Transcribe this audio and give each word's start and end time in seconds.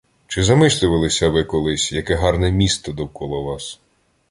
Чи 0.27 0.43
замислювалися 0.43 1.29
ви 1.29 1.43
колись, 1.43 1.91
яке 1.91 2.15
гарне 2.15 2.51
місто 2.51 2.91
довкола 2.91 3.39
вас? 3.39 3.79